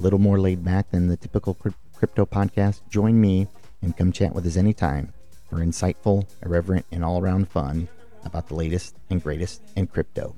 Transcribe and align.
little 0.00 0.18
more 0.18 0.40
laid 0.40 0.64
back 0.64 0.90
than 0.90 1.08
the 1.08 1.16
typical 1.16 1.54
crypto 1.54 2.24
podcast. 2.26 2.80
Join 2.88 3.20
me 3.20 3.46
and 3.82 3.96
come 3.96 4.12
chat 4.12 4.34
with 4.34 4.46
us 4.46 4.56
anytime 4.56 5.12
for 5.48 5.56
insightful, 5.56 6.26
irreverent, 6.44 6.86
and 6.90 7.04
all 7.04 7.20
around 7.20 7.48
fun 7.48 7.88
about 8.24 8.48
the 8.48 8.54
latest 8.54 8.96
and 9.10 9.22
greatest 9.22 9.62
in 9.76 9.86
crypto. 9.86 10.34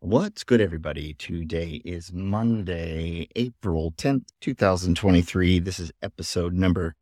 What's 0.00 0.44
good, 0.44 0.60
everybody? 0.60 1.14
Today 1.14 1.80
is 1.84 2.12
Monday, 2.12 3.28
April 3.34 3.92
10th, 3.92 4.26
2023. 4.40 5.58
This 5.58 5.80
is 5.80 5.90
episode 6.02 6.52
number 6.52 6.94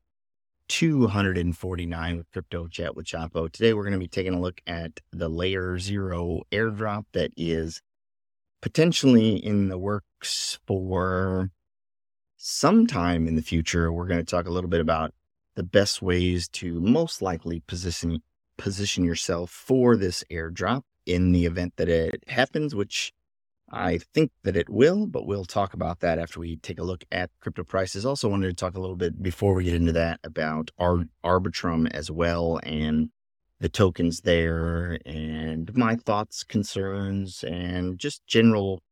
249 0.68 2.16
with 2.16 2.30
Crypto 2.30 2.68
Chat 2.68 2.96
with 2.96 3.04
Chapo. 3.04 3.52
Today, 3.52 3.74
we're 3.74 3.82
going 3.82 3.92
to 3.92 3.98
be 3.98 4.08
taking 4.08 4.32
a 4.32 4.40
look 4.40 4.62
at 4.66 5.00
the 5.12 5.28
Layer 5.28 5.78
Zero 5.78 6.42
airdrop 6.50 7.04
that 7.12 7.32
is 7.36 7.82
potentially 8.64 9.36
in 9.36 9.68
the 9.68 9.76
works 9.76 10.58
for 10.66 11.50
sometime 12.38 13.28
in 13.28 13.36
the 13.36 13.42
future. 13.42 13.92
We're 13.92 14.06
going 14.06 14.24
to 14.24 14.24
talk 14.24 14.46
a 14.46 14.50
little 14.50 14.70
bit 14.70 14.80
about 14.80 15.12
the 15.54 15.62
best 15.62 16.00
ways 16.00 16.48
to 16.48 16.80
most 16.80 17.20
likely 17.20 17.60
position 17.60 18.22
position 18.56 19.04
yourself 19.04 19.50
for 19.50 19.98
this 19.98 20.24
airdrop 20.32 20.80
in 21.04 21.32
the 21.32 21.44
event 21.44 21.74
that 21.76 21.90
it 21.90 22.24
happens, 22.26 22.74
which 22.74 23.12
I 23.70 23.98
think 23.98 24.30
that 24.44 24.56
it 24.56 24.70
will, 24.70 25.08
but 25.08 25.26
we'll 25.26 25.44
talk 25.44 25.74
about 25.74 26.00
that 26.00 26.18
after 26.18 26.40
we 26.40 26.56
take 26.56 26.78
a 26.78 26.84
look 26.84 27.04
at 27.12 27.28
crypto 27.40 27.64
prices. 27.64 28.06
Also 28.06 28.30
wanted 28.30 28.46
to 28.46 28.54
talk 28.54 28.76
a 28.76 28.80
little 28.80 28.96
bit 28.96 29.22
before 29.22 29.52
we 29.52 29.64
get 29.64 29.74
into 29.74 29.92
that 29.92 30.20
about 30.24 30.70
Ar- 30.78 31.10
Arbitrum 31.22 31.90
as 31.92 32.10
well 32.10 32.60
and 32.62 33.10
the 33.64 33.68
tokens 33.70 34.20
there 34.20 34.98
and 35.06 35.74
my 35.74 35.96
thoughts, 35.96 36.44
concerns, 36.44 37.42
and 37.44 37.98
just 37.98 38.26
general 38.26 38.82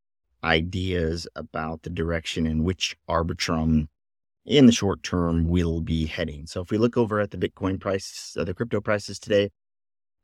ideas 0.42 1.28
about 1.36 1.82
the 1.82 1.90
direction 1.90 2.46
in 2.46 2.64
which 2.64 2.96
Arbitrum 3.06 3.88
in 4.46 4.64
the 4.64 4.72
short 4.72 5.02
term 5.02 5.46
will 5.46 5.82
be 5.82 6.06
heading. 6.06 6.46
So 6.46 6.62
if 6.62 6.70
we 6.70 6.78
look 6.78 6.96
over 6.96 7.20
at 7.20 7.32
the 7.32 7.36
Bitcoin 7.36 7.78
prices, 7.78 8.34
uh, 8.34 8.44
the 8.44 8.54
crypto 8.54 8.80
prices 8.80 9.18
today, 9.18 9.50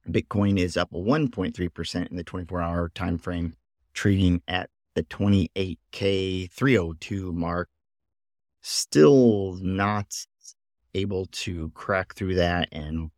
Bitcoin 0.08 0.58
is 0.58 0.78
up 0.78 0.90
1.3% 0.92 2.10
in 2.10 2.16
the 2.16 2.24
24 2.24 2.62
hour 2.62 2.88
time 2.94 3.18
frame, 3.18 3.54
trading 3.92 4.40
at 4.48 4.70
the 4.94 5.02
28K 5.02 6.50
302 6.50 7.32
mark. 7.34 7.68
Still 8.62 9.58
not 9.60 10.24
able 10.94 11.26
to 11.32 11.70
crack 11.74 12.14
through 12.14 12.36
that 12.36 12.70
and 12.72 13.10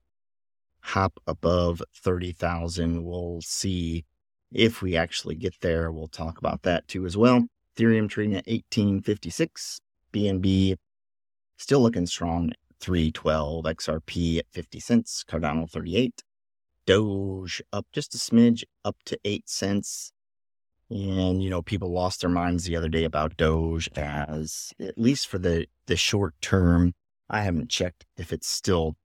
hop 0.83 1.20
above 1.27 1.83
30,000. 1.95 3.05
We'll 3.05 3.41
see 3.42 4.05
if 4.53 4.83
we 4.83 4.97
actually 4.97 5.37
get 5.37 5.55
there. 5.61 5.91
We'll 5.91 6.09
talk 6.09 6.39
about 6.39 6.62
that 6.62 6.89
too 6.89 7.06
as 7.06 7.17
well. 7.17 7.47
Ethereum 7.77 8.09
trading 8.09 8.34
at 8.34 8.47
1856, 8.47 9.81
BNB 10.12 10.77
still 11.56 11.81
looking 11.81 12.06
strong 12.06 12.53
312, 12.81 13.64
XRP 13.64 14.39
at 14.39 14.47
50 14.50 14.81
cents, 14.81 15.25
Cardano 15.28 15.71
38, 15.71 16.22
Doge 16.87 17.62
up 17.72 17.87
just 17.93 18.15
a 18.15 18.19
smidge, 18.19 18.65
up 18.84 18.97
to 19.04 19.19
8 19.25 19.49
cents. 19.49 20.12
And, 20.88 21.43
you 21.43 21.50
know, 21.50 21.62
people 21.62 21.93
lost 21.93 22.22
their 22.22 22.31
minds 22.31 22.65
the 22.65 22.75
other 22.75 22.88
day 22.88 23.04
about 23.04 23.37
Doge 23.37 23.88
as, 23.94 24.72
at 24.81 24.99
least 24.99 25.28
for 25.28 25.38
the, 25.38 25.66
the 25.87 25.97
short 25.97 26.34
term, 26.41 26.94
I 27.28 27.43
haven't 27.43 27.71
checked 27.71 28.06
if 28.16 28.33
it's 28.33 28.49
still 28.49 28.97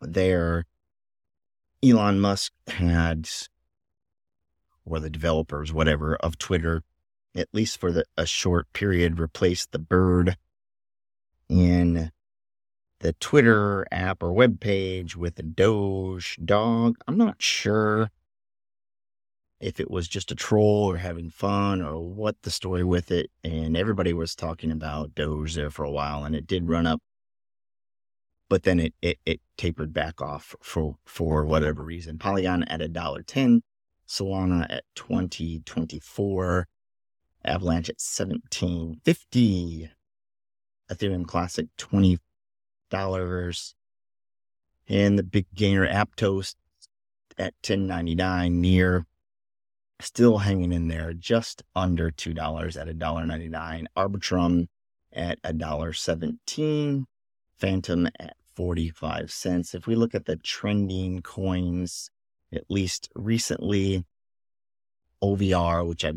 there. 0.00 0.64
Elon 1.84 2.20
Musk 2.20 2.52
had, 2.68 3.28
or 4.84 5.00
the 5.00 5.10
developers, 5.10 5.72
whatever, 5.72 6.16
of 6.16 6.38
Twitter, 6.38 6.82
at 7.34 7.48
least 7.52 7.78
for 7.78 7.90
the, 7.90 8.04
a 8.16 8.24
short 8.26 8.72
period, 8.72 9.18
replaced 9.18 9.72
the 9.72 9.78
bird 9.78 10.36
in 11.48 12.12
the 13.00 13.12
Twitter 13.14 13.84
app 13.90 14.22
or 14.22 14.32
web 14.32 14.60
page 14.60 15.16
with 15.16 15.38
a 15.38 15.42
Doge 15.42 16.38
dog. 16.44 16.96
I'm 17.08 17.18
not 17.18 17.42
sure 17.42 18.10
if 19.58 19.80
it 19.80 19.90
was 19.90 20.06
just 20.06 20.30
a 20.30 20.36
troll 20.36 20.90
or 20.90 20.98
having 20.98 21.30
fun 21.30 21.82
or 21.82 21.98
what 21.98 22.40
the 22.42 22.50
story 22.50 22.84
with 22.84 23.10
it. 23.10 23.30
And 23.42 23.76
everybody 23.76 24.12
was 24.12 24.36
talking 24.36 24.70
about 24.70 25.16
Doge 25.16 25.54
there 25.56 25.70
for 25.70 25.84
a 25.84 25.90
while, 25.90 26.24
and 26.24 26.36
it 26.36 26.46
did 26.46 26.68
run 26.68 26.86
up 26.86 27.02
but 28.52 28.64
then 28.64 28.80
it, 28.80 28.92
it, 29.00 29.18
it 29.24 29.40
tapered 29.56 29.94
back 29.94 30.20
off 30.20 30.54
for, 30.60 30.96
for 31.06 31.46
whatever 31.46 31.82
reason. 31.82 32.18
Polygon 32.18 32.64
at 32.64 32.82
a 32.82 32.86
dollar 32.86 33.22
ten, 33.22 33.62
Solana 34.06 34.66
at 34.68 34.84
2024, 34.94 36.68
Avalanche 37.46 37.88
at 37.88 37.94
1750, 37.94 39.90
Ethereum 40.90 41.26
Classic 41.26 41.66
$20, 41.78 43.74
and 44.86 45.18
the 45.18 45.22
big 45.22 45.46
gainer 45.54 45.88
Aptos 45.88 46.54
at 47.38 47.54
1099 47.66 48.60
near 48.60 49.06
still 49.98 50.36
hanging 50.36 50.72
in 50.72 50.88
there 50.88 51.14
just 51.14 51.62
under 51.74 52.10
$2 52.10 52.78
at 52.78 52.86
$1.99. 52.86 53.86
Arbitrum 53.96 54.66
at 55.10 55.40
$1.17. 55.40 57.06
Fantom 57.56 58.08
at 58.18 58.36
45 58.54 59.30
cents. 59.30 59.74
If 59.74 59.86
we 59.86 59.94
look 59.94 60.14
at 60.14 60.26
the 60.26 60.36
trending 60.36 61.22
coins, 61.22 62.10
at 62.52 62.64
least 62.68 63.10
recently, 63.14 64.04
OVR, 65.22 65.86
which 65.86 66.04
I 66.04 66.12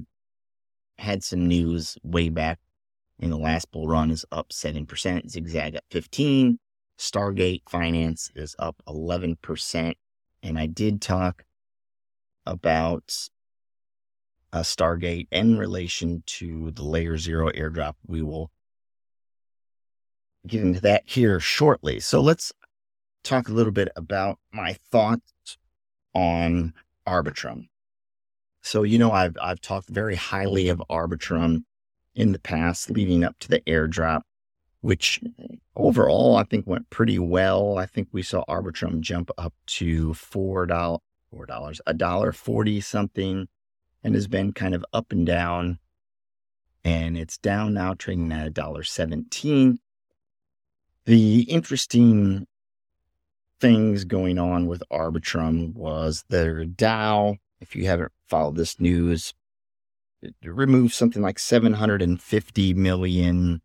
had 0.97 1.23
some 1.23 1.47
news 1.47 1.97
way 2.03 2.29
back 2.29 2.59
in 3.19 3.29
the 3.29 3.37
last 3.37 3.71
bull 3.71 3.87
run, 3.87 4.11
is 4.11 4.25
up 4.31 4.49
7%, 4.49 5.29
Zigzag 5.29 5.75
up 5.75 5.83
15, 5.91 6.59
Stargate 6.97 7.61
Finance 7.69 8.31
is 8.35 8.55
up 8.59 8.81
11%. 8.87 9.93
And 10.43 10.59
I 10.59 10.65
did 10.65 11.01
talk 11.01 11.45
about 12.45 13.29
a 14.53 14.59
Stargate 14.59 15.27
in 15.31 15.57
relation 15.57 16.23
to 16.25 16.71
the 16.71 16.83
Layer 16.83 17.17
Zero 17.17 17.49
airdrop. 17.51 17.95
We 18.05 18.21
will 18.21 18.51
get 20.47 20.61
into 20.61 20.81
that 20.81 21.03
here 21.05 21.39
shortly. 21.39 21.99
So 21.99 22.21
let's 22.21 22.51
talk 23.23 23.49
a 23.49 23.53
little 23.53 23.71
bit 23.71 23.89
about 23.95 24.39
my 24.51 24.73
thoughts 24.73 25.57
on 26.13 26.73
Arbitrum. 27.07 27.67
So, 28.61 28.83
you 28.83 28.97
know, 28.97 29.11
I've, 29.11 29.37
I've 29.41 29.61
talked 29.61 29.89
very 29.89 30.15
highly 30.15 30.69
of 30.69 30.81
Arbitrum 30.89 31.63
in 32.15 32.31
the 32.31 32.39
past 32.39 32.89
leading 32.89 33.23
up 33.23 33.37
to 33.39 33.47
the 33.47 33.61
airdrop, 33.61 34.21
which 34.81 35.21
overall 35.75 36.35
I 36.37 36.43
think 36.43 36.65
went 36.65 36.89
pretty 36.89 37.19
well. 37.19 37.77
I 37.77 37.85
think 37.85 38.07
we 38.11 38.23
saw 38.23 38.43
Arbitrum 38.45 39.01
jump 39.01 39.29
up 39.37 39.53
to 39.67 40.13
$4, 40.13 40.99
$4, 41.33 41.79
a 41.85 41.93
dollar 41.93 42.31
40 42.31 42.81
something 42.81 43.47
and 44.03 44.15
has 44.15 44.27
been 44.27 44.53
kind 44.53 44.73
of 44.73 44.85
up 44.93 45.11
and 45.11 45.25
down. 45.25 45.79
And 46.83 47.17
it's 47.17 47.37
down 47.37 47.73
now 47.73 47.95
trading 47.95 48.31
at 48.31 48.47
a 48.47 48.51
dollar 48.51 48.83
17 48.83 49.79
the 51.05 51.41
interesting 51.41 52.47
things 53.59 54.03
going 54.03 54.37
on 54.37 54.67
with 54.67 54.83
Arbitrum 54.91 55.73
was 55.73 56.25
their 56.29 56.65
DAO. 56.65 57.37
If 57.61 57.75
you 57.75 57.85
haven't 57.85 58.11
followed 58.27 58.55
this 58.55 58.79
news, 58.79 59.33
it 60.21 60.33
removed 60.43 60.93
something 60.93 61.21
like 61.21 61.39
750 61.39 62.73
million 62.73 63.61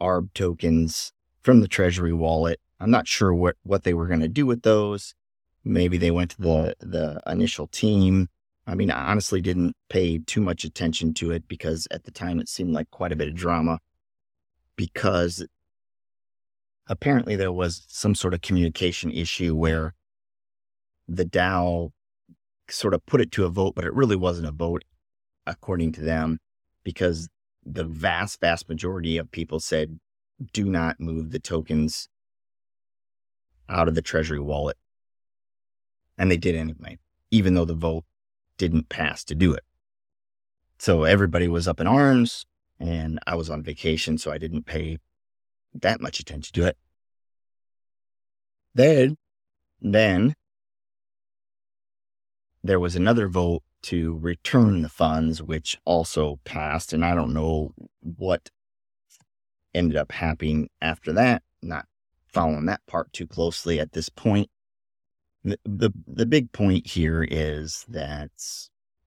ARB 0.00 0.32
tokens 0.34 1.12
from 1.42 1.60
the 1.60 1.68
Treasury 1.68 2.12
wallet. 2.12 2.60
I'm 2.78 2.90
not 2.90 3.08
sure 3.08 3.34
what, 3.34 3.56
what 3.62 3.84
they 3.84 3.94
were 3.94 4.06
going 4.06 4.20
to 4.20 4.28
do 4.28 4.46
with 4.46 4.62
those. 4.62 5.14
Maybe 5.64 5.98
they 5.98 6.10
went 6.10 6.32
to 6.32 6.40
the, 6.40 6.76
the 6.78 7.20
initial 7.26 7.66
team. 7.66 8.28
I 8.66 8.74
mean, 8.74 8.90
I 8.90 9.10
honestly 9.10 9.40
didn't 9.40 9.76
pay 9.88 10.18
too 10.18 10.40
much 10.40 10.64
attention 10.64 11.14
to 11.14 11.32
it 11.32 11.48
because 11.48 11.88
at 11.90 12.04
the 12.04 12.10
time 12.10 12.38
it 12.38 12.48
seemed 12.48 12.72
like 12.72 12.90
quite 12.90 13.12
a 13.12 13.16
bit 13.16 13.28
of 13.28 13.34
drama 13.34 13.78
because 14.76 15.44
apparently 16.88 17.36
there 17.36 17.52
was 17.52 17.84
some 17.88 18.14
sort 18.14 18.34
of 18.34 18.40
communication 18.40 19.10
issue 19.10 19.54
where 19.54 19.94
the 21.08 21.24
DAO 21.24 21.90
sort 22.68 22.94
of 22.94 23.04
put 23.06 23.20
it 23.20 23.30
to 23.32 23.44
a 23.44 23.48
vote, 23.48 23.74
but 23.74 23.84
it 23.84 23.94
really 23.94 24.16
wasn't 24.16 24.48
a 24.48 24.52
vote 24.52 24.84
according 25.46 25.92
to 25.92 26.00
them 26.00 26.38
because 26.84 27.28
the 27.64 27.84
vast, 27.84 28.40
vast 28.40 28.68
majority 28.68 29.18
of 29.18 29.30
people 29.30 29.60
said, 29.60 29.98
do 30.52 30.64
not 30.64 31.00
move 31.00 31.30
the 31.30 31.38
tokens 31.38 32.08
out 33.68 33.88
of 33.88 33.94
the 33.94 34.02
treasury 34.02 34.40
wallet. 34.40 34.76
And 36.18 36.30
they 36.30 36.36
did 36.36 36.54
anyway, 36.54 36.98
even 37.30 37.54
though 37.54 37.64
the 37.64 37.74
vote 37.74 38.04
didn't 38.58 38.88
pass 38.88 39.24
to 39.24 39.34
do 39.34 39.52
it. 39.52 39.64
So 40.78 41.04
everybody 41.04 41.48
was 41.48 41.66
up 41.66 41.80
in 41.80 41.86
arms 41.86 42.46
and 42.78 43.18
I 43.26 43.34
was 43.34 43.50
on 43.50 43.62
vacation, 43.62 44.18
so 44.18 44.30
I 44.30 44.38
didn't 44.38 44.66
pay 44.66 44.98
that 45.82 46.00
much 46.00 46.20
attention 46.20 46.54
to 46.54 46.66
it. 46.66 46.76
Then, 48.74 49.16
then 49.80 50.34
there 52.62 52.80
was 52.80 52.96
another 52.96 53.28
vote 53.28 53.62
to 53.82 54.18
return 54.18 54.82
the 54.82 54.88
funds, 54.88 55.42
which 55.42 55.78
also 55.84 56.40
passed. 56.44 56.92
And 56.92 57.04
I 57.04 57.14
don't 57.14 57.32
know 57.32 57.72
what 58.00 58.50
ended 59.74 59.96
up 59.96 60.12
happening 60.12 60.68
after 60.82 61.12
that. 61.12 61.42
Not 61.62 61.86
following 62.26 62.66
that 62.66 62.84
part 62.86 63.12
too 63.12 63.26
closely 63.26 63.78
at 63.80 63.92
this 63.92 64.08
point. 64.08 64.50
The, 65.44 65.58
the, 65.64 65.90
the 66.06 66.26
big 66.26 66.50
point 66.52 66.88
here 66.88 67.26
is 67.30 67.84
that 67.88 68.30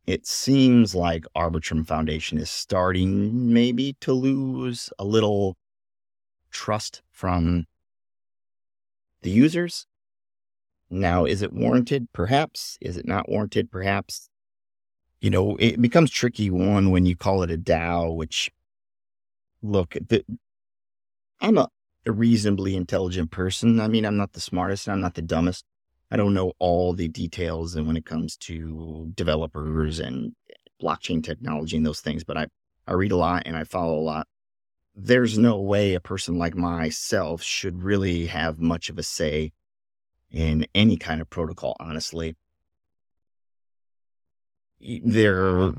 it 0.07 0.25
seems 0.25 0.95
like 0.95 1.25
Arbitrum 1.35 1.85
Foundation 1.85 2.37
is 2.37 2.49
starting 2.49 3.53
maybe 3.53 3.97
to 4.01 4.13
lose 4.13 4.89
a 4.97 5.03
little 5.03 5.57
trust 6.51 7.01
from 7.11 7.65
the 9.21 9.29
users. 9.29 9.85
Now, 10.89 11.25
is 11.25 11.41
it 11.41 11.53
warranted? 11.53 12.07
Perhaps. 12.13 12.77
Is 12.81 12.97
it 12.97 13.07
not 13.07 13.29
warranted? 13.29 13.71
Perhaps. 13.71 14.29
You 15.21 15.29
know, 15.29 15.57
it 15.57 15.81
becomes 15.81 16.09
tricky 16.09 16.49
one 16.49 16.91
when 16.91 17.05
you 17.05 17.15
call 17.15 17.43
it 17.43 17.51
a 17.51 17.57
DAO, 17.57 18.15
which 18.15 18.49
look, 19.61 19.97
the, 20.07 20.23
I'm 21.41 21.57
a, 21.57 21.67
a 22.05 22.11
reasonably 22.11 22.75
intelligent 22.75 23.29
person. 23.29 23.79
I 23.79 23.87
mean, 23.87 24.05
I'm 24.05 24.17
not 24.17 24.33
the 24.33 24.39
smartest, 24.39 24.87
I'm 24.87 25.01
not 25.01 25.15
the 25.15 25.21
dumbest. 25.21 25.65
I 26.11 26.17
don't 26.17 26.33
know 26.33 26.53
all 26.57 26.93
the 26.93 27.07
details 27.07 27.75
and 27.75 27.85
when 27.85 27.97
it 27.97 28.05
comes 28.05 28.35
to 28.37 29.11
developers 29.13 29.99
and 29.99 30.33
blockchain 30.81 31.23
technology 31.23 31.77
and 31.77 31.85
those 31.85 32.01
things, 32.01 32.23
but 32.23 32.37
I, 32.37 32.47
I 32.87 32.93
read 32.93 33.11
a 33.11 33.17
lot 33.17 33.43
and 33.45 33.55
I 33.55 33.63
follow 33.63 33.99
a 33.99 34.01
lot. 34.01 34.27
There's 35.01 35.37
no 35.37 35.57
way 35.57 35.93
a 35.93 36.01
person 36.01 36.37
like 36.37 36.55
myself 36.55 37.41
should 37.41 37.83
really 37.83 38.25
have 38.25 38.59
much 38.59 38.89
of 38.89 38.97
a 38.97 39.03
say 39.03 39.53
in 40.29 40.65
any 40.75 40.97
kind 40.97 41.21
of 41.21 41.29
protocol, 41.29 41.77
honestly. 41.79 42.35
There, 44.81 45.71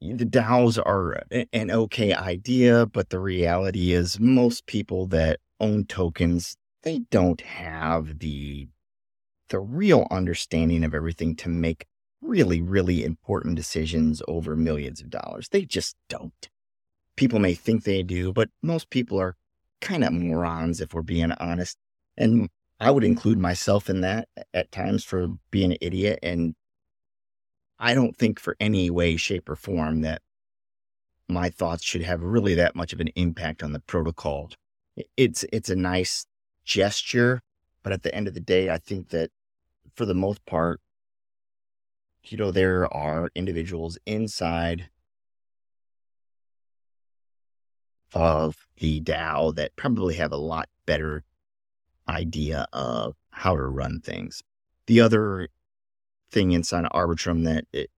the 0.00 0.24
DAOs 0.24 0.78
are 0.78 1.24
an 1.52 1.72
okay 1.72 2.14
idea, 2.14 2.86
but 2.86 3.10
the 3.10 3.18
reality 3.18 3.92
is 3.92 4.20
most 4.20 4.66
people 4.66 5.08
that 5.08 5.40
own 5.58 5.84
tokens, 5.84 6.56
they 6.82 7.00
don't 7.10 7.40
have 7.40 8.20
the 8.20 8.68
the 9.48 9.58
real 9.58 10.06
understanding 10.10 10.84
of 10.84 10.94
everything 10.94 11.34
to 11.34 11.48
make 11.48 11.86
really, 12.20 12.60
really 12.60 13.02
important 13.02 13.56
decisions 13.56 14.22
over 14.28 14.54
millions 14.54 15.00
of 15.00 15.10
dollars. 15.10 15.48
They 15.48 15.64
just 15.64 15.96
don't. 16.08 16.48
People 17.18 17.40
may 17.40 17.54
think 17.54 17.82
they 17.82 18.04
do, 18.04 18.32
but 18.32 18.48
most 18.62 18.90
people 18.90 19.20
are 19.20 19.34
kind 19.80 20.04
of 20.04 20.12
morons 20.12 20.80
if 20.80 20.94
we're 20.94 21.02
being 21.02 21.32
honest. 21.32 21.76
And 22.16 22.48
I 22.78 22.92
would 22.92 23.02
include 23.02 23.38
myself 23.38 23.90
in 23.90 24.02
that 24.02 24.28
at 24.54 24.70
times 24.70 25.02
for 25.02 25.26
being 25.50 25.72
an 25.72 25.78
idiot. 25.80 26.20
And 26.22 26.54
I 27.76 27.92
don't 27.94 28.16
think 28.16 28.38
for 28.38 28.54
any 28.60 28.88
way, 28.88 29.16
shape, 29.16 29.48
or 29.48 29.56
form 29.56 30.02
that 30.02 30.22
my 31.28 31.50
thoughts 31.50 31.82
should 31.82 32.02
have 32.02 32.22
really 32.22 32.54
that 32.54 32.76
much 32.76 32.92
of 32.92 33.00
an 33.00 33.08
impact 33.16 33.64
on 33.64 33.72
the 33.72 33.80
protocol. 33.80 34.52
It's 35.16 35.44
it's 35.52 35.70
a 35.70 35.76
nice 35.76 36.24
gesture, 36.64 37.40
but 37.82 37.92
at 37.92 38.04
the 38.04 38.14
end 38.14 38.28
of 38.28 38.34
the 38.34 38.40
day, 38.40 38.70
I 38.70 38.78
think 38.78 39.08
that 39.08 39.30
for 39.96 40.06
the 40.06 40.14
most 40.14 40.46
part, 40.46 40.80
you 42.22 42.38
know, 42.38 42.52
there 42.52 42.86
are 42.94 43.28
individuals 43.34 43.98
inside 44.06 44.88
of 48.14 48.66
the 48.78 49.00
DAO 49.00 49.54
that 49.54 49.76
probably 49.76 50.14
have 50.14 50.32
a 50.32 50.36
lot 50.36 50.68
better 50.86 51.24
idea 52.08 52.66
of 52.72 53.16
how 53.30 53.54
to 53.54 53.62
run 53.62 54.00
things. 54.00 54.42
The 54.86 55.00
other 55.00 55.48
thing 56.30 56.52
inside 56.52 56.84
of 56.84 56.92
Arbitrum 56.92 57.44
that 57.44 57.66
it, 57.72 57.90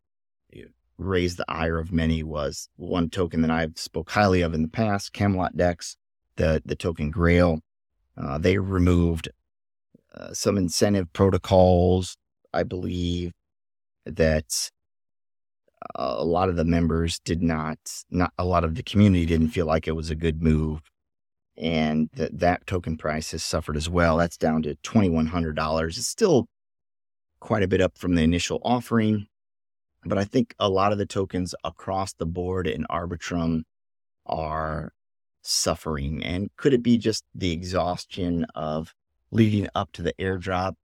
raised 1.00 1.38
the 1.38 1.50
ire 1.50 1.78
of 1.78 1.92
many 1.92 2.22
was 2.22 2.68
one 2.76 3.08
token 3.08 3.40
that 3.42 3.50
I've 3.50 3.78
spoke 3.78 4.10
highly 4.10 4.42
of 4.42 4.54
in 4.54 4.62
the 4.62 4.68
past, 4.68 5.12
Camelot 5.12 5.56
Dex, 5.56 5.96
the 6.36 6.62
the 6.64 6.76
token 6.76 7.10
Grail. 7.10 7.60
Uh, 8.16 8.38
they 8.38 8.58
removed 8.58 9.30
uh, 10.14 10.32
some 10.34 10.58
incentive 10.58 11.12
protocols, 11.12 12.16
I 12.52 12.64
believe, 12.64 13.32
that 14.04 14.70
a 15.94 16.24
lot 16.24 16.48
of 16.48 16.56
the 16.56 16.64
members 16.64 17.18
did 17.20 17.42
not, 17.42 17.78
not 18.10 18.32
a 18.38 18.44
lot 18.44 18.64
of 18.64 18.74
the 18.74 18.82
community 18.82 19.26
didn't 19.26 19.48
feel 19.48 19.66
like 19.66 19.88
it 19.88 19.96
was 19.96 20.10
a 20.10 20.14
good 20.14 20.42
move 20.42 20.80
and 21.56 22.08
that 22.14 22.38
that 22.38 22.66
token 22.66 22.96
price 22.96 23.32
has 23.32 23.42
suffered 23.42 23.76
as 23.76 23.88
well. 23.88 24.16
That's 24.16 24.36
down 24.36 24.62
to 24.62 24.76
$2,100. 24.76 25.88
It's 25.88 26.06
still 26.06 26.46
quite 27.40 27.62
a 27.62 27.68
bit 27.68 27.80
up 27.80 27.98
from 27.98 28.14
the 28.14 28.22
initial 28.22 28.60
offering, 28.64 29.26
but 30.04 30.18
I 30.18 30.24
think 30.24 30.54
a 30.58 30.68
lot 30.68 30.92
of 30.92 30.98
the 30.98 31.06
tokens 31.06 31.54
across 31.64 32.12
the 32.12 32.26
board 32.26 32.66
in 32.66 32.86
Arbitrum 32.90 33.62
are 34.26 34.92
suffering. 35.42 36.22
And 36.22 36.50
could 36.56 36.72
it 36.72 36.82
be 36.82 36.98
just 36.98 37.24
the 37.34 37.52
exhaustion 37.52 38.46
of 38.54 38.94
leading 39.30 39.68
up 39.74 39.92
to 39.92 40.02
the 40.02 40.14
airdrop? 40.18 40.74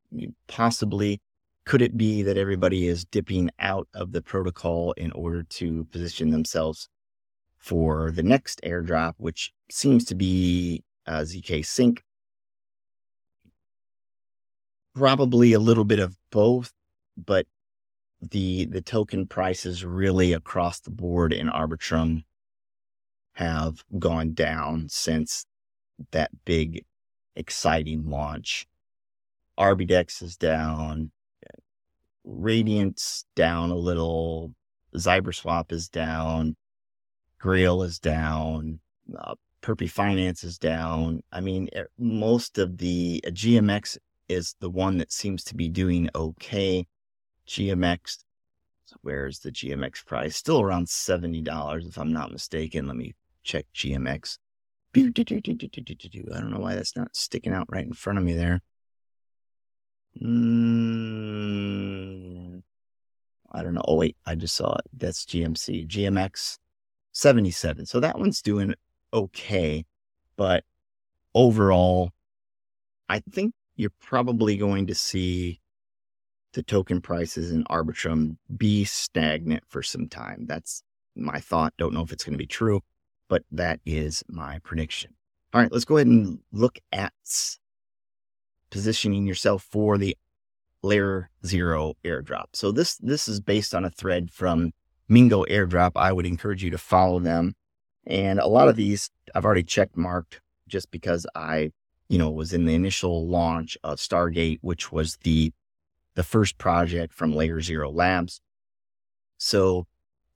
Possibly. 0.46 1.20
Could 1.66 1.82
it 1.82 1.96
be 1.96 2.22
that 2.22 2.38
everybody 2.38 2.86
is 2.86 3.04
dipping 3.04 3.50
out 3.58 3.88
of 3.92 4.12
the 4.12 4.22
protocol 4.22 4.92
in 4.92 5.12
order 5.12 5.42
to 5.42 5.84
position 5.86 6.30
themselves 6.30 6.88
for 7.58 8.12
the 8.12 8.22
next 8.22 8.60
airdrop, 8.62 9.14
which 9.18 9.52
seems 9.70 10.04
to 10.04 10.14
be 10.14 10.84
uh, 11.06 11.20
ZK 11.20 11.66
Sync. 11.66 12.02
Probably 14.94 15.52
a 15.52 15.58
little 15.58 15.84
bit 15.84 15.98
of 15.98 16.16
both, 16.30 16.72
but 17.16 17.46
the 18.22 18.64
the 18.66 18.80
token 18.80 19.26
prices 19.26 19.84
really 19.84 20.32
across 20.32 20.80
the 20.80 20.90
board 20.90 21.32
in 21.32 21.48
Arbitrum 21.48 22.24
have 23.34 23.84
gone 23.98 24.32
down 24.32 24.88
since 24.88 25.44
that 26.12 26.30
big 26.44 26.84
exciting 27.34 28.08
launch. 28.08 28.66
Arbidex 29.58 30.22
is 30.22 30.36
down, 30.36 31.10
Radiant's 32.26 33.24
down 33.36 33.70
a 33.70 33.76
little, 33.76 34.52
ZyberSwap 34.94 35.72
is 35.72 35.88
down, 35.88 36.56
Grail 37.38 37.82
is 37.82 37.98
down. 37.98 38.80
Uh, 39.16 39.36
Perpy 39.62 39.88
Finance 39.88 40.44
is 40.44 40.58
down. 40.58 41.22
I 41.32 41.40
mean, 41.40 41.68
most 41.98 42.58
of 42.58 42.78
the 42.78 43.22
uh, 43.26 43.30
GMX 43.30 43.98
is 44.28 44.56
the 44.60 44.70
one 44.70 44.98
that 44.98 45.12
seems 45.12 45.44
to 45.44 45.54
be 45.54 45.68
doing 45.68 46.10
okay. 46.14 46.86
GMX, 47.46 48.24
where's 49.02 49.38
the 49.40 49.52
GMX 49.52 50.04
price? 50.04 50.36
Still 50.36 50.60
around 50.60 50.88
$70, 50.88 51.86
if 51.86 51.98
I'm 51.98 52.12
not 52.12 52.32
mistaken. 52.32 52.86
Let 52.86 52.96
me 52.96 53.14
check 53.44 53.66
GMX. 53.74 54.38
I 54.96 56.40
don't 56.40 56.50
know 56.50 56.60
why 56.60 56.74
that's 56.74 56.96
not 56.96 57.14
sticking 57.14 57.52
out 57.52 57.66
right 57.68 57.86
in 57.86 57.92
front 57.92 58.18
of 58.18 58.24
me 58.24 58.32
there. 58.32 58.60
Mm, 60.22 61.82
I 63.52 63.62
don't 63.62 63.74
know. 63.74 63.84
Oh, 63.86 63.96
wait, 63.96 64.16
I 64.26 64.34
just 64.34 64.56
saw 64.56 64.74
it. 64.74 64.84
That's 64.92 65.24
GMC. 65.24 65.86
GMX 65.88 66.58
77. 67.12 67.86
So 67.86 68.00
that 68.00 68.18
one's 68.18 68.42
doing 68.42 68.74
okay. 69.12 69.84
But 70.36 70.64
overall, 71.34 72.10
I 73.08 73.20
think 73.30 73.54
you're 73.76 73.92
probably 74.00 74.56
going 74.56 74.86
to 74.88 74.94
see 74.94 75.60
the 76.52 76.62
token 76.62 77.00
prices 77.00 77.50
in 77.52 77.64
Arbitrum 77.64 78.36
be 78.56 78.84
stagnant 78.84 79.62
for 79.68 79.82
some 79.82 80.08
time. 80.08 80.46
That's 80.46 80.82
my 81.14 81.38
thought. 81.38 81.74
Don't 81.76 81.92
know 81.94 82.02
if 82.02 82.12
it's 82.12 82.24
going 82.24 82.34
to 82.34 82.38
be 82.38 82.46
true, 82.46 82.82
but 83.28 83.44
that 83.52 83.80
is 83.84 84.24
my 84.28 84.58
prediction. 84.60 85.12
All 85.52 85.60
right, 85.60 85.70
let's 85.70 85.84
go 85.84 85.98
ahead 85.98 86.06
and 86.06 86.38
look 86.52 86.78
at 86.92 87.12
positioning 88.70 89.26
yourself 89.26 89.62
for 89.62 89.98
the 89.98 90.16
layer 90.82 91.30
zero 91.44 91.94
airdrop. 92.04 92.46
So 92.52 92.70
this 92.72 92.96
this 92.98 93.28
is 93.28 93.40
based 93.40 93.74
on 93.74 93.84
a 93.84 93.90
thread 93.90 94.30
from 94.30 94.72
Mingo 95.08 95.44
airdrop, 95.44 95.92
I 95.96 96.12
would 96.12 96.26
encourage 96.26 96.64
you 96.64 96.70
to 96.70 96.78
follow 96.78 97.20
them. 97.20 97.54
And 98.06 98.38
a 98.38 98.46
lot 98.46 98.68
of 98.68 98.76
these 98.76 99.10
I've 99.34 99.44
already 99.44 99.62
check 99.62 99.96
marked 99.96 100.40
just 100.68 100.90
because 100.90 101.26
I, 101.34 101.70
you 102.08 102.18
know, 102.18 102.30
was 102.30 102.52
in 102.52 102.66
the 102.66 102.74
initial 102.74 103.26
launch 103.26 103.76
of 103.84 103.98
Stargate, 103.98 104.58
which 104.62 104.92
was 104.92 105.16
the 105.22 105.52
the 106.14 106.22
first 106.22 106.58
project 106.58 107.12
from 107.12 107.34
Layer 107.34 107.60
Zero 107.60 107.90
Labs. 107.90 108.40
So 109.38 109.86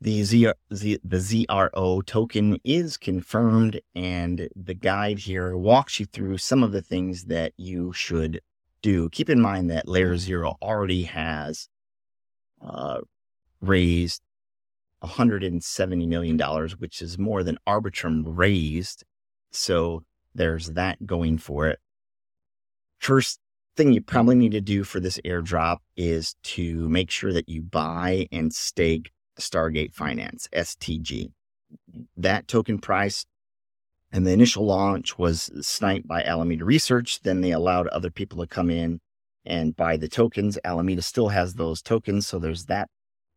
the, 0.00 0.22
Z, 0.24 0.52
the 0.70 0.98
ZRO 1.04 2.04
token 2.06 2.58
is 2.64 2.96
confirmed, 2.96 3.80
and 3.94 4.48
the 4.56 4.74
guide 4.74 5.18
here 5.18 5.56
walks 5.56 6.00
you 6.00 6.06
through 6.06 6.38
some 6.38 6.62
of 6.62 6.72
the 6.72 6.80
things 6.80 7.24
that 7.24 7.52
you 7.58 7.92
should 7.92 8.40
do. 8.80 9.10
Keep 9.10 9.28
in 9.28 9.40
mind 9.40 9.70
that 9.70 9.86
Layer 9.86 10.16
Zero 10.16 10.56
already 10.62 11.02
has 11.02 11.68
uh, 12.62 13.00
raised 13.60 14.22
$170 15.02 16.08
million, 16.08 16.38
which 16.78 17.02
is 17.02 17.18
more 17.18 17.42
than 17.42 17.58
Arbitrum 17.66 18.24
raised. 18.26 19.04
So 19.50 20.04
there's 20.34 20.68
that 20.68 21.06
going 21.06 21.38
for 21.38 21.68
it. 21.68 21.78
First 22.98 23.40
thing 23.76 23.92
you 23.92 24.00
probably 24.00 24.34
need 24.34 24.52
to 24.52 24.60
do 24.60 24.84
for 24.84 25.00
this 25.00 25.18
airdrop 25.24 25.78
is 25.96 26.36
to 26.42 26.88
make 26.88 27.10
sure 27.10 27.32
that 27.32 27.48
you 27.48 27.62
buy 27.62 28.28
and 28.32 28.52
stake 28.52 29.10
Stargate 29.40 29.94
Finance, 29.94 30.48
STG. 30.52 31.32
That 32.16 32.48
token 32.48 32.78
price 32.78 33.26
and 34.12 34.26
the 34.26 34.32
initial 34.32 34.66
launch 34.66 35.18
was 35.18 35.50
sniped 35.66 36.08
by 36.08 36.22
Alameda 36.22 36.64
Research. 36.64 37.20
Then 37.22 37.40
they 37.40 37.52
allowed 37.52 37.86
other 37.88 38.10
people 38.10 38.38
to 38.38 38.46
come 38.46 38.70
in 38.70 39.00
and 39.44 39.76
buy 39.76 39.96
the 39.96 40.08
tokens. 40.08 40.58
Alameda 40.64 41.02
still 41.02 41.28
has 41.28 41.54
those 41.54 41.80
tokens, 41.80 42.26
so 42.26 42.38
there's 42.38 42.66
that 42.66 42.88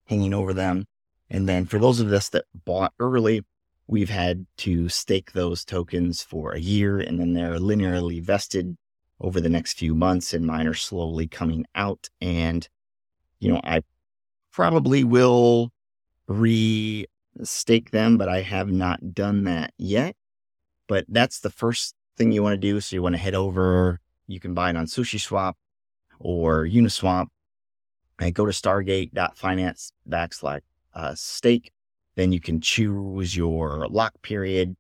hanging 0.07 0.33
over 0.33 0.53
them. 0.53 0.86
And 1.29 1.48
then 1.48 1.65
for 1.65 1.79
those 1.79 2.00
of 2.00 2.12
us 2.12 2.29
that 2.29 2.45
bought 2.65 2.93
early, 3.00 3.43
we've 3.88 4.10
had 4.10 4.45
to 4.57 4.89
stake 4.89 5.33
those 5.33 5.65
tokens 5.65 6.24
for 6.24 6.51
a 6.51 6.60
year 6.60 7.00
and 7.00 7.19
then 7.19 7.33
they're 7.33 7.60
linearly 7.60 8.22
vested 8.22 8.77
over 9.19 9.41
the 9.41 9.50
next 9.50 9.77
few 9.77 9.93
months 9.95 10.33
and 10.33 10.45
mine 10.45 10.67
are 10.67 10.74
slowly 10.74 11.27
coming 11.27 11.65
out. 11.75 12.10
And, 12.22 12.67
you 13.39 13.51
know, 13.51 13.62
I 13.63 13.81
probably 14.51 15.03
will 15.03 15.72
re 16.27 17.06
stake 17.42 17.92
them, 17.92 18.18
but 18.18 18.30
I 18.30 18.42
have 18.42 18.70
not 18.70 19.13
done 19.13 19.44
that 19.46 19.74
yet. 19.77 20.15
But 20.88 21.06
that's 21.08 21.39
the 21.39 21.50
first 21.50 21.96
thing 22.18 22.32
you 22.32 22.44
want 22.44 22.53
to 22.53 22.58
do. 22.58 22.80
So 22.80 22.96
you 22.96 23.01
want 23.01 23.15
to 23.15 23.22
head 23.22 23.36
over, 23.36 24.00
you 24.27 24.39
can 24.39 24.53
buy 24.53 24.70
it 24.70 24.77
on 24.77 24.86
SushiSwap 24.86 25.53
or 26.20 26.65
Uniswap 26.65 27.27
and 28.20 28.36
go 28.36 28.46
to 28.46 28.51
stargate.finance 28.51 29.94
backslash 30.08 30.62
uh, 30.94 31.15
stake. 31.15 31.72
Then 32.15 32.32
you 32.32 32.39
can 32.39 32.62
choose 32.62 33.36
your 33.36 33.88
lock 33.89 34.13
period 34.22 34.75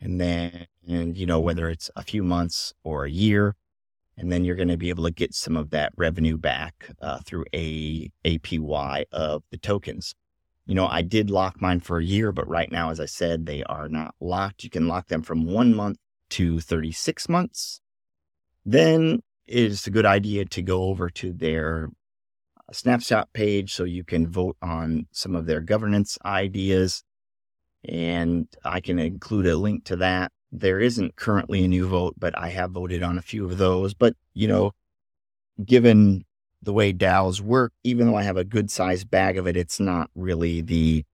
and 0.00 0.20
then, 0.20 0.66
and, 0.88 1.16
you 1.16 1.26
know, 1.26 1.38
whether 1.38 1.68
it's 1.68 1.90
a 1.94 2.02
few 2.02 2.24
months 2.24 2.72
or 2.82 3.04
a 3.04 3.10
year. 3.10 3.54
And 4.16 4.30
then 4.30 4.44
you're 4.44 4.56
going 4.56 4.68
to 4.68 4.76
be 4.76 4.90
able 4.90 5.04
to 5.04 5.10
get 5.10 5.34
some 5.34 5.56
of 5.56 5.70
that 5.70 5.92
revenue 5.96 6.36
back 6.36 6.90
uh, 7.00 7.18
through 7.24 7.44
a 7.54 8.10
APY 8.24 9.04
of 9.12 9.42
the 9.50 9.58
tokens 9.58 10.14
you 10.66 10.74
know, 10.74 10.86
I 10.86 11.02
did 11.02 11.30
lock 11.30 11.60
mine 11.60 11.80
for 11.80 11.98
a 11.98 12.04
year, 12.04 12.32
but 12.32 12.48
right 12.48 12.70
now, 12.70 12.90
as 12.90 12.98
I 12.98 13.04
said, 13.06 13.44
they 13.44 13.62
are 13.64 13.88
not 13.88 14.14
locked. 14.20 14.64
You 14.64 14.70
can 14.70 14.88
lock 14.88 15.08
them 15.08 15.22
from 15.22 15.46
one 15.46 15.74
month 15.74 15.98
to 16.30 16.58
36 16.58 17.28
months. 17.28 17.80
Then 18.64 19.22
it's 19.46 19.86
a 19.86 19.90
good 19.90 20.06
idea 20.06 20.46
to 20.46 20.62
go 20.62 20.84
over 20.84 21.10
to 21.10 21.32
their 21.34 21.90
uh, 22.56 22.72
snapshot 22.72 23.30
page 23.34 23.74
so 23.74 23.84
you 23.84 24.04
can 24.04 24.26
vote 24.26 24.56
on 24.62 25.06
some 25.12 25.36
of 25.36 25.44
their 25.44 25.60
governance 25.60 26.16
ideas. 26.24 27.04
And 27.86 28.48
I 28.64 28.80
can 28.80 28.98
include 28.98 29.46
a 29.46 29.56
link 29.56 29.84
to 29.84 29.96
that. 29.96 30.32
There 30.50 30.80
isn't 30.80 31.16
currently 31.16 31.64
a 31.64 31.68
new 31.68 31.86
vote, 31.86 32.14
but 32.16 32.38
I 32.38 32.48
have 32.48 32.70
voted 32.70 33.02
on 33.02 33.18
a 33.18 33.22
few 33.22 33.44
of 33.44 33.58
those. 33.58 33.92
But, 33.92 34.14
you 34.32 34.48
know, 34.48 34.72
given 35.62 36.24
the 36.64 36.72
way 36.72 36.92
DAOs 36.92 37.40
work, 37.40 37.72
even 37.82 38.06
though 38.06 38.16
I 38.16 38.22
have 38.22 38.36
a 38.36 38.44
good 38.44 38.70
sized 38.70 39.10
bag 39.10 39.38
of 39.38 39.46
it, 39.46 39.56
it's 39.56 39.80
not 39.80 40.10
really 40.14 40.60
the, 40.60 41.04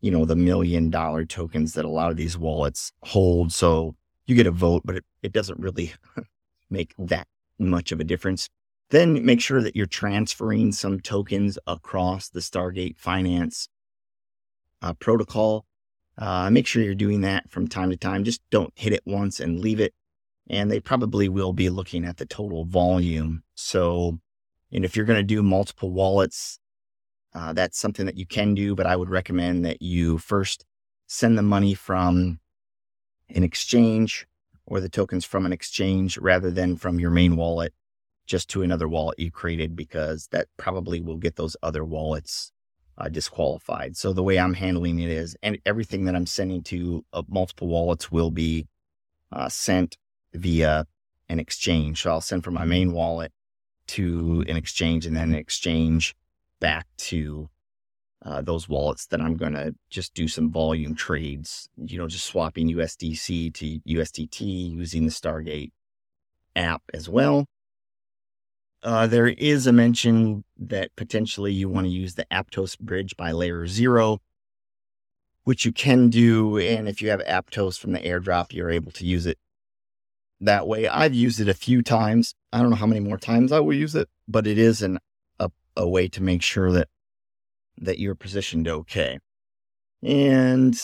you 0.00 0.10
know, 0.10 0.24
the 0.24 0.36
million 0.36 0.90
dollar 0.90 1.24
tokens 1.24 1.74
that 1.74 1.84
a 1.84 1.88
lot 1.88 2.10
of 2.10 2.16
these 2.16 2.36
wallets 2.36 2.92
hold. 3.02 3.52
So 3.52 3.94
you 4.26 4.34
get 4.34 4.46
a 4.46 4.52
vote, 4.52 4.82
but 4.84 4.96
it, 4.96 5.04
it 5.22 5.32
doesn't 5.32 5.60
really 5.60 5.92
make 6.70 6.94
that 6.98 7.26
much 7.58 7.92
of 7.92 8.00
a 8.00 8.04
difference. 8.04 8.48
Then 8.90 9.24
make 9.24 9.40
sure 9.40 9.62
that 9.62 9.76
you're 9.76 9.86
transferring 9.86 10.72
some 10.72 11.00
tokens 11.00 11.58
across 11.66 12.28
the 12.28 12.40
Stargate 12.40 12.98
Finance 12.98 13.68
uh, 14.82 14.94
protocol. 14.94 15.64
Uh, 16.18 16.50
make 16.50 16.66
sure 16.66 16.82
you're 16.82 16.94
doing 16.94 17.20
that 17.20 17.48
from 17.50 17.68
time 17.68 17.90
to 17.90 17.96
time. 17.96 18.24
Just 18.24 18.42
don't 18.50 18.72
hit 18.76 18.92
it 18.92 19.02
once 19.06 19.40
and 19.40 19.60
leave 19.60 19.80
it. 19.80 19.94
And 20.48 20.70
they 20.70 20.80
probably 20.80 21.28
will 21.28 21.52
be 21.52 21.70
looking 21.70 22.04
at 22.04 22.16
the 22.16 22.26
total 22.26 22.64
volume. 22.64 23.44
So 23.54 24.18
and 24.72 24.84
if 24.84 24.96
you're 24.96 25.06
going 25.06 25.18
to 25.18 25.24
do 25.24 25.42
multiple 25.42 25.90
wallets, 25.90 26.58
uh, 27.34 27.52
that's 27.52 27.78
something 27.78 28.06
that 28.06 28.16
you 28.16 28.26
can 28.26 28.54
do, 28.54 28.74
but 28.74 28.86
I 28.86 28.96
would 28.96 29.10
recommend 29.10 29.64
that 29.64 29.82
you 29.82 30.18
first 30.18 30.64
send 31.06 31.36
the 31.36 31.42
money 31.42 31.74
from 31.74 32.40
an 33.28 33.42
exchange 33.42 34.26
or 34.66 34.80
the 34.80 34.88
tokens 34.88 35.24
from 35.24 35.46
an 35.46 35.52
exchange 35.52 36.18
rather 36.18 36.50
than 36.50 36.76
from 36.76 37.00
your 37.00 37.10
main 37.10 37.36
wallet 37.36 37.72
just 38.26 38.48
to 38.50 38.62
another 38.62 38.88
wallet 38.88 39.18
you 39.18 39.30
created 39.30 39.74
because 39.74 40.28
that 40.30 40.46
probably 40.56 41.00
will 41.00 41.16
get 41.16 41.36
those 41.36 41.56
other 41.62 41.84
wallets 41.84 42.52
uh, 42.96 43.08
disqualified. 43.08 43.96
So 43.96 44.12
the 44.12 44.22
way 44.22 44.38
I'm 44.38 44.54
handling 44.54 45.00
it 45.00 45.08
is, 45.08 45.36
and 45.42 45.58
everything 45.66 46.04
that 46.04 46.14
I'm 46.14 46.26
sending 46.26 46.62
to 46.64 47.04
uh, 47.12 47.22
multiple 47.28 47.66
wallets 47.66 48.12
will 48.12 48.30
be 48.30 48.68
uh, 49.32 49.48
sent 49.48 49.96
via 50.32 50.86
an 51.28 51.40
exchange. 51.40 52.02
So 52.02 52.10
I'll 52.10 52.20
send 52.20 52.44
from 52.44 52.54
my 52.54 52.64
main 52.64 52.92
wallet 52.92 53.32
to 53.90 54.44
an 54.48 54.56
exchange 54.56 55.06
and 55.06 55.16
then 55.16 55.30
an 55.30 55.34
exchange 55.34 56.14
back 56.60 56.86
to 56.96 57.48
uh, 58.22 58.42
those 58.42 58.68
wallets 58.68 59.06
that 59.06 59.20
I'm 59.20 59.36
going 59.36 59.54
to 59.54 59.74
just 59.88 60.14
do 60.14 60.28
some 60.28 60.50
volume 60.50 60.94
trades, 60.94 61.68
you 61.76 61.98
know, 61.98 62.06
just 62.06 62.26
swapping 62.26 62.68
USDC 62.68 63.54
to 63.54 63.80
USDT 63.80 64.72
using 64.72 65.06
the 65.06 65.12
Stargate 65.12 65.72
app 66.54 66.82
as 66.92 67.08
well. 67.08 67.46
Uh, 68.82 69.06
there 69.06 69.26
is 69.26 69.66
a 69.66 69.72
mention 69.72 70.44
that 70.58 70.94
potentially 70.96 71.52
you 71.52 71.68
want 71.68 71.86
to 71.86 71.90
use 71.90 72.14
the 72.14 72.26
Aptos 72.30 72.78
bridge 72.78 73.16
by 73.16 73.32
layer 73.32 73.66
zero, 73.66 74.20
which 75.44 75.64
you 75.64 75.72
can 75.72 76.08
do. 76.08 76.58
And 76.58 76.88
if 76.88 77.02
you 77.02 77.10
have 77.10 77.20
Aptos 77.20 77.78
from 77.78 77.92
the 77.92 78.00
airdrop, 78.00 78.52
you're 78.52 78.70
able 78.70 78.92
to 78.92 79.04
use 79.04 79.26
it 79.26 79.38
that 80.40 80.66
way. 80.66 80.88
I've 80.88 81.14
used 81.14 81.40
it 81.40 81.48
a 81.48 81.54
few 81.54 81.82
times. 81.82 82.34
I 82.52 82.60
don't 82.60 82.70
know 82.70 82.76
how 82.76 82.86
many 82.86 83.00
more 83.00 83.18
times 83.18 83.52
I 83.52 83.60
will 83.60 83.74
use 83.74 83.94
it, 83.94 84.08
but 84.26 84.46
it 84.46 84.58
is 84.58 84.82
an, 84.82 84.98
a, 85.38 85.50
a 85.76 85.88
way 85.88 86.08
to 86.08 86.22
make 86.22 86.42
sure 86.42 86.72
that 86.72 86.88
that 87.78 87.98
you're 87.98 88.14
positioned 88.14 88.68
okay. 88.68 89.18
And 90.02 90.80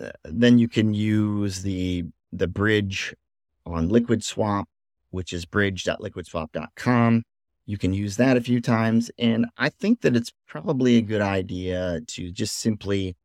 uh, 0.00 0.10
then 0.24 0.58
you 0.58 0.68
can 0.68 0.94
use 0.94 1.62
the 1.62 2.04
the 2.32 2.48
bridge 2.48 3.14
on 3.64 3.88
Liquid 3.88 4.24
Swap, 4.24 4.68
which 5.10 5.32
is 5.32 5.44
bridge.liquidswap.com. 5.44 7.22
You 7.66 7.78
can 7.78 7.94
use 7.94 8.16
that 8.16 8.36
a 8.36 8.42
few 8.42 8.60
times. 8.60 9.10
And 9.18 9.46
I 9.56 9.70
think 9.70 10.02
that 10.02 10.16
it's 10.16 10.32
probably 10.46 10.96
a 10.96 11.02
good 11.02 11.22
idea 11.22 12.00
to 12.08 12.30
just 12.30 12.58
simply 12.58 13.16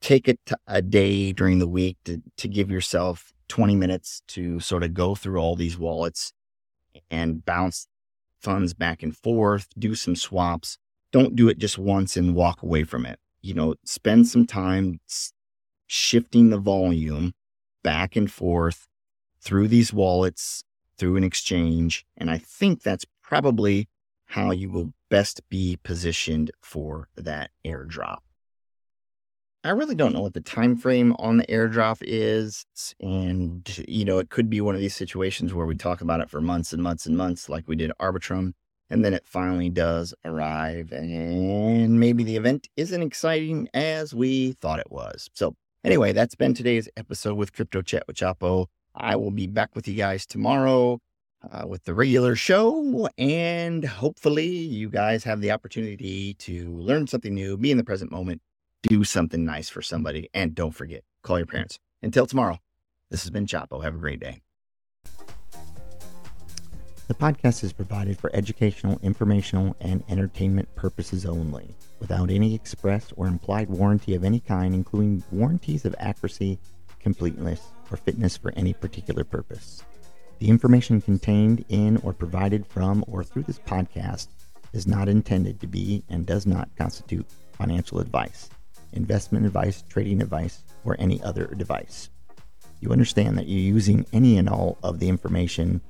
take 0.00 0.28
it 0.28 0.40
a 0.66 0.82
day 0.82 1.32
during 1.32 1.58
the 1.58 1.68
week 1.68 1.98
to, 2.04 2.22
to 2.38 2.48
give 2.48 2.70
yourself 2.70 3.32
20 3.48 3.76
minutes 3.76 4.22
to 4.28 4.58
sort 4.58 4.82
of 4.82 4.94
go 4.94 5.14
through 5.14 5.38
all 5.38 5.54
these 5.54 5.78
wallets 5.78 6.32
and 7.10 7.44
bounce 7.44 7.86
funds 8.40 8.74
back 8.74 9.02
and 9.02 9.16
forth, 9.16 9.68
do 9.78 9.94
some 9.94 10.16
swaps. 10.16 10.78
Don't 11.12 11.36
do 11.36 11.48
it 11.48 11.58
just 11.58 11.78
once 11.78 12.16
and 12.16 12.34
walk 12.34 12.62
away 12.62 12.84
from 12.84 13.06
it. 13.06 13.18
You 13.40 13.54
know, 13.54 13.74
spend 13.84 14.28
some 14.28 14.46
time 14.46 15.00
shifting 15.86 16.50
the 16.50 16.58
volume 16.58 17.32
back 17.82 18.16
and 18.16 18.30
forth 18.30 18.86
through 19.40 19.68
these 19.68 19.92
wallets, 19.92 20.64
through 20.98 21.16
an 21.16 21.24
exchange. 21.24 22.04
And 22.16 22.30
I 22.30 22.38
think 22.38 22.82
that's 22.82 23.04
probably 23.22 23.88
how 24.26 24.50
you 24.50 24.70
will 24.70 24.92
best 25.08 25.40
be 25.48 25.78
positioned 25.82 26.50
for 26.60 27.08
that 27.16 27.50
airdrop. 27.64 28.18
I 29.66 29.70
really 29.70 29.96
don't 29.96 30.12
know 30.12 30.20
what 30.20 30.34
the 30.34 30.40
time 30.40 30.76
frame 30.76 31.12
on 31.18 31.38
the 31.38 31.46
airdrop 31.46 31.96
is, 32.00 32.64
and 33.00 33.84
you 33.88 34.04
know, 34.04 34.18
it 34.18 34.30
could 34.30 34.48
be 34.48 34.60
one 34.60 34.76
of 34.76 34.80
these 34.80 34.94
situations 34.94 35.52
where 35.52 35.66
we 35.66 35.74
talk 35.74 36.00
about 36.00 36.20
it 36.20 36.30
for 36.30 36.40
months 36.40 36.72
and 36.72 36.80
months 36.80 37.04
and 37.04 37.16
months, 37.16 37.48
like 37.48 37.66
we 37.66 37.74
did 37.74 37.90
Arbitrum, 38.00 38.52
and 38.90 39.04
then 39.04 39.12
it 39.12 39.26
finally 39.26 39.68
does 39.68 40.14
arrive, 40.24 40.92
and 40.92 41.98
maybe 41.98 42.22
the 42.22 42.36
event 42.36 42.68
isn't 42.76 43.02
exciting 43.02 43.68
as 43.74 44.14
we 44.14 44.52
thought 44.52 44.78
it 44.78 44.92
was. 44.92 45.28
So, 45.32 45.56
anyway, 45.82 46.12
that's 46.12 46.36
been 46.36 46.54
today's 46.54 46.88
episode 46.96 47.34
with 47.34 47.52
Crypto 47.52 47.82
Chat 47.82 48.04
with 48.06 48.16
Chapo. 48.16 48.66
I 48.94 49.16
will 49.16 49.32
be 49.32 49.48
back 49.48 49.74
with 49.74 49.88
you 49.88 49.94
guys 49.94 50.26
tomorrow. 50.26 51.00
Uh, 51.52 51.64
with 51.64 51.84
the 51.84 51.94
regular 51.94 52.34
show. 52.34 53.08
And 53.18 53.84
hopefully, 53.84 54.48
you 54.48 54.88
guys 54.88 55.22
have 55.24 55.40
the 55.40 55.52
opportunity 55.52 56.34
to 56.34 56.70
learn 56.72 57.06
something 57.06 57.34
new, 57.34 57.56
be 57.56 57.70
in 57.70 57.76
the 57.76 57.84
present 57.84 58.10
moment, 58.10 58.40
do 58.88 59.04
something 59.04 59.44
nice 59.44 59.68
for 59.68 59.82
somebody. 59.82 60.28
And 60.32 60.54
don't 60.54 60.72
forget, 60.72 61.02
call 61.22 61.38
your 61.38 61.46
parents. 61.46 61.78
Until 62.02 62.26
tomorrow, 62.26 62.60
this 63.10 63.22
has 63.22 63.30
been 63.30 63.46
Chapo. 63.46 63.82
Have 63.82 63.94
a 63.94 63.98
great 63.98 64.20
day. 64.20 64.42
The 67.08 67.14
podcast 67.14 67.62
is 67.62 67.72
provided 67.72 68.18
for 68.18 68.34
educational, 68.34 68.98
informational, 69.00 69.76
and 69.80 70.02
entertainment 70.08 70.74
purposes 70.74 71.24
only, 71.24 71.76
without 72.00 72.30
any 72.30 72.52
express 72.52 73.12
or 73.16 73.28
implied 73.28 73.68
warranty 73.68 74.16
of 74.16 74.24
any 74.24 74.40
kind, 74.40 74.74
including 74.74 75.22
warranties 75.30 75.84
of 75.84 75.94
accuracy, 76.00 76.58
completeness, 76.98 77.60
or 77.92 77.96
fitness 77.96 78.36
for 78.36 78.52
any 78.56 78.72
particular 78.72 79.22
purpose. 79.22 79.84
The 80.40 80.48
information 80.48 81.00
contained 81.00 81.64
in 81.68 81.98
or 81.98 82.12
provided 82.12 82.66
from 82.66 83.04
or 83.06 83.22
through 83.22 83.44
this 83.44 83.60
podcast 83.60 84.26
is 84.72 84.88
not 84.88 85.08
intended 85.08 85.60
to 85.60 85.68
be 85.68 86.02
and 86.08 86.26
does 86.26 86.44
not 86.44 86.68
constitute 86.76 87.26
financial 87.52 88.00
advice, 88.00 88.50
investment 88.92 89.46
advice, 89.46 89.82
trading 89.88 90.22
advice, 90.22 90.62
or 90.84 90.96
any 90.98 91.22
other 91.22 91.46
advice. 91.46 92.10
You 92.80 92.90
understand 92.92 93.38
that 93.38 93.48
you're 93.48 93.60
using 93.60 94.06
any 94.12 94.38
and 94.38 94.48
all 94.48 94.78
of 94.82 94.98
the 94.98 95.08
information 95.08 95.80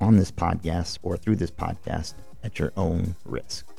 on 0.00 0.16
this 0.16 0.30
podcast 0.30 0.98
or 1.02 1.16
through 1.16 1.36
this 1.36 1.50
podcast 1.50 2.14
at 2.42 2.58
your 2.58 2.72
own 2.76 3.14
risk. 3.24 3.71